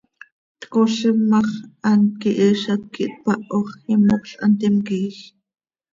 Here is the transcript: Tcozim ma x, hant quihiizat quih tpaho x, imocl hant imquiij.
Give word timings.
Tcozim 0.61 1.19
ma 1.33 1.39
x, 1.49 1.51
hant 1.87 2.07
quihiizat 2.21 2.81
quih 2.93 3.13
tpaho 3.19 3.59
x, 3.67 3.69
imocl 3.95 4.33
hant 4.41 4.59
imquiij. 4.67 5.17